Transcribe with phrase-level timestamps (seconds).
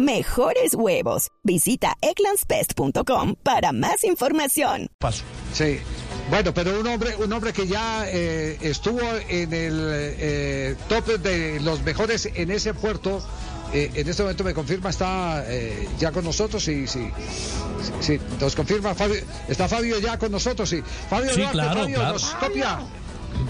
[0.00, 1.28] mejores huevos.
[1.42, 4.88] Visita eclanspest.com para más información.
[4.98, 5.24] Paso.
[5.52, 5.78] Sí.
[6.30, 11.58] Bueno, pero un hombre, un hombre que ya eh, estuvo en el eh, top de
[11.60, 13.20] los mejores en ese puerto,
[13.72, 15.44] eh, en este momento me confirma, está
[15.98, 17.10] ya con nosotros y sí,
[18.00, 20.82] sí, nos confirma Fabio, está Fabio ya con nosotros, sí.
[21.08, 22.12] Fabio, sí, claro, Fabio claro.
[22.12, 22.78] nos copia.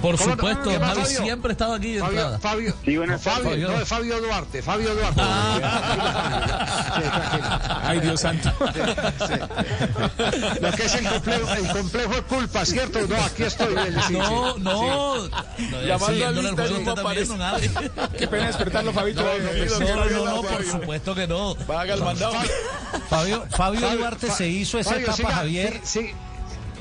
[0.00, 2.38] Por supuesto, Javi siempre ha estado aquí de Fabio, entrada.
[2.38, 5.20] Fabio, Sí, buenas Fabio, no, es Fabio Duarte, Fabio Duarte.
[6.94, 7.80] Sí, tranquilo.
[7.82, 8.50] Ay, Dios santo.
[9.26, 9.34] Sí.
[10.60, 13.00] Lo que es el complejo, el complejo es culpa, ¿cierto?
[13.08, 13.74] No, aquí estoy.
[14.06, 15.28] Sí, No, sí, no.
[15.84, 17.34] Llamando al lista y no aparece.
[18.18, 19.22] Qué pena despertarlo, Fabito.
[19.22, 21.56] No, Eh, no, tranquilo, No, no, no, no, por supuesto que no.
[21.68, 22.32] Haga el mandado.
[23.08, 25.80] Fabio, Fabio Fabio, Duarte se hizo esa Fabio, etapa, siga, Javier.
[25.84, 26.12] Sí,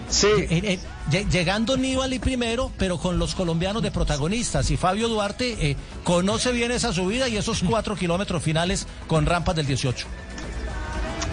[0.10, 0.28] sí.
[0.38, 0.42] Sí.
[0.42, 0.80] Eh, eh,
[1.12, 4.70] lle- llegando Nibali primero, pero con los colombianos de protagonistas.
[4.72, 9.56] Y Fabio Duarte eh, conoce bien esa subida y esos cuatro kilómetros finales con rampas
[9.56, 10.08] del 18.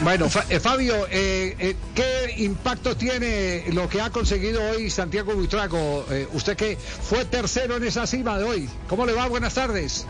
[0.02, 5.34] Bueno, Fa- eh, Fabio, eh, eh, ¿qué impacto tiene lo que ha conseguido hoy Santiago
[5.34, 6.04] Buitrago?
[6.10, 8.69] Eh, usted que fue tercero en esa cima de hoy.
[8.88, 9.27] ¿Cómo le va?
[9.27, 10.06] Buenas tardes.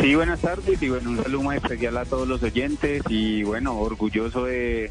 [0.00, 3.78] Sí, buenas tardes y bueno, un saludo muy especial a todos los oyentes y bueno,
[3.78, 4.90] orgulloso de,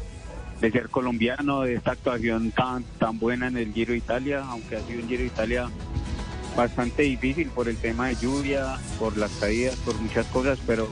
[0.60, 4.80] de ser colombiano, de esta actuación tan, tan buena en el Giro Italia, aunque ha
[4.80, 5.68] sido un Giro Italia
[6.56, 10.88] bastante difícil por el tema de lluvia, por las caídas, por muchas cosas, pero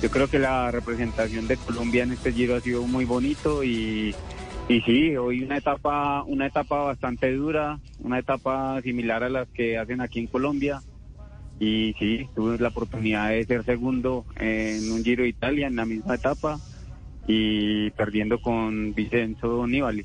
[0.00, 4.14] yo creo que la representación de Colombia en este Giro ha sido muy bonito y,
[4.68, 9.76] y sí, hoy una etapa, una etapa bastante dura, una etapa similar a las que
[9.76, 10.80] hacen aquí en Colombia.
[11.58, 15.86] Y sí, tuve la oportunidad de ser segundo en un Giro de Italia en la
[15.86, 16.58] misma etapa
[17.26, 20.04] y perdiendo con Vincenzo Nibali.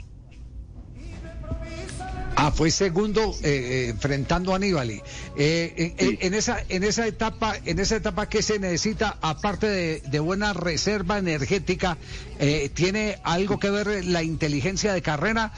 [2.35, 5.01] Ah, fue segundo eh, eh, enfrentando a Aníbali.
[5.37, 6.17] Eh, en, Sí.
[6.21, 10.53] en esa en esa etapa en esa etapa qué se necesita aparte de, de buena
[10.53, 11.97] reserva energética
[12.39, 15.51] eh, tiene algo que ver la inteligencia de carrera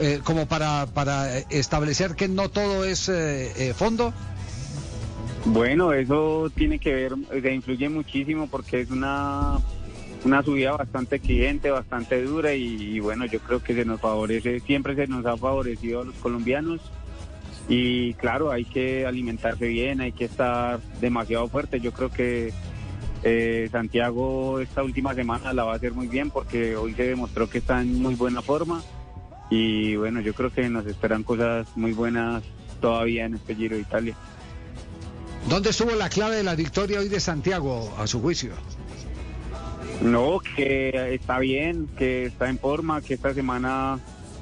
[0.00, 4.14] eh, como para para establecer que no todo es eh, eh, fondo.
[5.44, 9.58] Bueno, eso tiene que ver, o sea, influye muchísimo porque es una,
[10.24, 14.94] una subida bastante exigente, bastante dura y, bueno, yo creo que se nos favorece, siempre
[14.94, 16.80] se nos ha favorecido a los colombianos
[17.68, 21.80] y claro, hay que alimentarse bien, hay que estar demasiado fuerte.
[21.80, 22.52] Yo creo que
[23.22, 27.48] eh, Santiago esta última semana la va a hacer muy bien porque hoy se demostró
[27.48, 28.82] que está en muy buena forma
[29.50, 32.42] y bueno, yo creo que nos esperan cosas muy buenas
[32.80, 34.16] todavía en este Giro de Italia.
[35.48, 38.52] ¿Dónde estuvo la clave de la victoria hoy de Santiago a su juicio?
[40.00, 43.98] No, que está bien, que está en forma, que esta semana,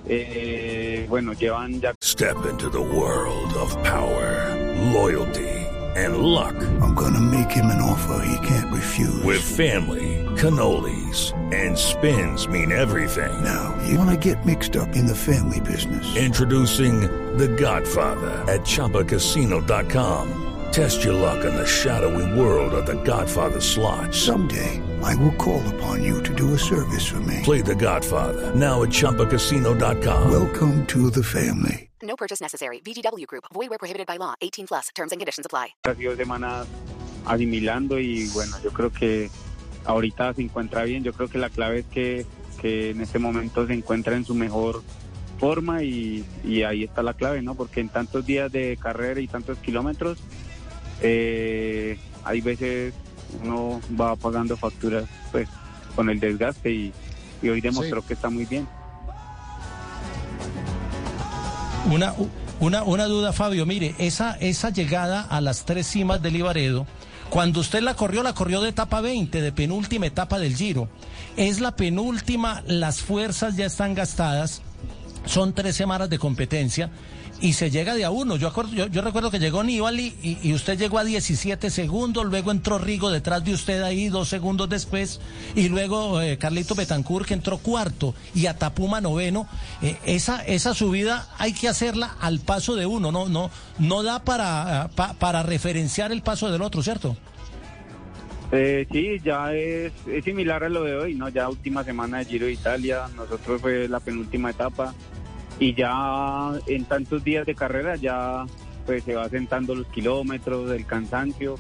[0.07, 4.55] eh, bueno, llevan ya Step into the world of power,
[4.93, 5.49] loyalty,
[5.97, 6.55] and luck.
[6.81, 9.23] I'm gonna make him an offer he can't refuse.
[9.25, 13.33] With family, cannolis, and spins mean everything.
[13.43, 16.17] now, you wanna get mixed up in the family business.
[16.17, 17.01] Introducing
[17.37, 20.48] The Godfather at ChumbaCasino.com.
[20.71, 24.15] Test your luck in the shadowy world of The Godfather slot.
[24.15, 27.41] Someday, I will call upon you to do a service for me.
[27.43, 30.31] Play The Godfather now at ChumbaCasino.com.
[30.31, 31.89] Welcome to the family.
[32.03, 32.81] No purchase necessary.
[32.81, 33.45] VGW Group.
[33.53, 34.35] Void where prohibited by law.
[34.41, 34.89] 18 plus.
[34.95, 35.75] Terms and conditions apply.
[35.85, 36.67] ha sido semanas
[37.25, 39.31] asimilando y bueno, yo creo que
[39.85, 41.03] ahorita se encuentra bien.
[41.03, 42.27] Yo creo que la clave es que,
[42.61, 44.83] que en este momento se encuentra en su mejor
[45.39, 47.55] forma y, y ahí está la clave, ¿no?
[47.55, 50.19] Porque en tantos días de carrera y tantos kilómetros,
[51.03, 52.95] eh, hay veces
[53.43, 55.49] uno va pagando facturas pues
[55.95, 56.93] con el desgaste y,
[57.43, 58.67] y hoy demostró que está muy bien.
[61.91, 62.15] Una,
[62.61, 63.65] una, una duda, Fabio.
[63.67, 66.87] Mire, esa, esa llegada a las tres cimas del Ibaredo,
[67.31, 70.89] cuando usted la corrió, la corrió de etapa 20, de penúltima etapa del Giro.
[71.37, 74.63] Es la penúltima, las fuerzas ya están gastadas,
[75.27, 76.91] son tres semanas de competencia
[77.41, 78.35] y se llega de a uno.
[78.37, 82.79] Yo, acuerdo- yo, recuerdo que llegó Nibali y, usted llegó a 17 segundos, luego entró
[82.79, 85.21] Rigo detrás de usted ahí dos segundos después
[85.55, 89.47] y luego eh, Carlito Betancourt que entró cuarto y a Tapuma noveno.
[89.83, 94.25] Eh, esa, esa subida hay que hacerla al paso de uno, no, no, no da
[94.25, 97.17] para, pa- para referenciar el paso del otro, ¿cierto?
[98.51, 101.29] Eh, sí, ya es, es similar a lo de hoy, ¿no?
[101.29, 104.95] Ya última semana de Giro de Italia, nosotros fue la penúltima etapa
[105.61, 108.47] y ya en tantos días de carrera ya
[108.87, 111.57] pues se va sentando los kilómetros, el cansancio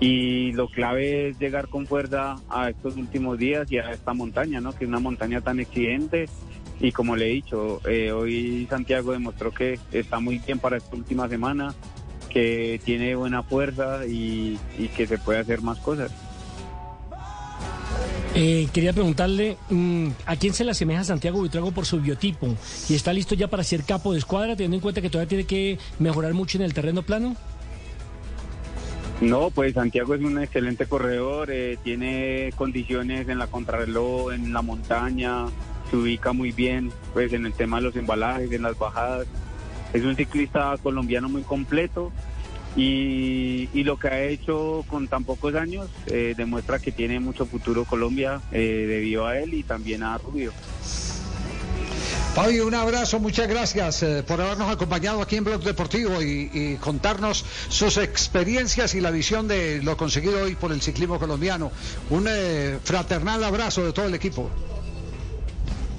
[0.00, 4.60] y lo clave es llegar con fuerza a estos últimos días y a esta montaña,
[4.60, 4.72] ¿no?
[4.72, 6.26] Que es una montaña tan exigente
[6.80, 10.96] y como le he dicho, eh, hoy Santiago demostró que está muy bien para esta
[10.96, 11.74] última semana,
[12.28, 16.12] que tiene buena fuerza y, y que se puede hacer más cosas.
[18.34, 22.54] Eh, quería preguntarle, mm, ¿a quién se le asemeja Santiago Buitrago por su biotipo?
[22.88, 25.44] ¿Y está listo ya para ser capo de escuadra, teniendo en cuenta que todavía tiene
[25.44, 27.34] que mejorar mucho en el terreno plano?
[29.20, 34.62] No, pues Santiago es un excelente corredor, eh, tiene condiciones en la contrarreloj, en la
[34.62, 35.46] montaña,
[35.90, 39.26] se ubica muy bien pues en el tema de los embalajes, en las bajadas.
[39.92, 42.12] Es un ciclista colombiano muy completo
[42.76, 47.84] y, lo que ha hecho con tan pocos años eh, demuestra que tiene mucho futuro
[47.84, 50.52] Colombia eh, debido a él y también a Rubio.
[52.34, 57.44] Fabio, un abrazo, muchas gracias eh, por habernos acompañado aquí en Blog Deportivo y, contarnos
[57.68, 61.72] sus experiencias y la visión de lo conseguido hoy por el ciclismo colombiano.
[62.10, 62.28] Un
[62.84, 64.50] fraternal abrazo de todo el equipo.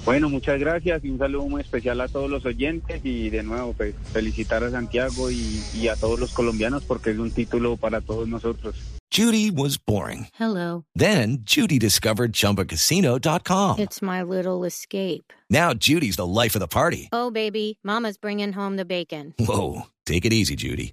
[0.04, 3.74] Bueno, muchas gracias y un saludo muy especial a todos los oyentes y de nuevo
[3.74, 8.00] pues, felicitar a Santiago y, y a todos los colombianos porque es un título para
[8.00, 8.74] todos nosotros.
[9.12, 10.28] Judy was boring.
[10.38, 10.84] Hello.
[10.94, 13.80] Then Judy discovered ChumbaCasino.com.
[13.80, 15.32] It's my little escape.
[15.50, 17.08] Now Judy's the life of the party.
[17.12, 19.34] Oh, baby, Mama's bringing home the bacon.
[19.36, 20.92] Whoa, take it easy, Judy.